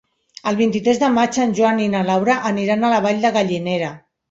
[0.51, 3.97] El vint-i-tres de maig en Joan i na Laura aniran a la Vall de Gallinera.